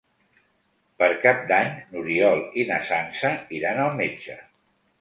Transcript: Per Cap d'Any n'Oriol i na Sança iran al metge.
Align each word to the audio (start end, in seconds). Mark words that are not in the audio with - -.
Per 1.01 1.09
Cap 1.25 1.43
d'Any 1.51 1.69
n'Oriol 1.91 2.43
i 2.63 2.67
na 2.73 2.81
Sança 2.89 3.33
iran 3.61 3.87
al 3.87 3.95
metge. 4.05 4.43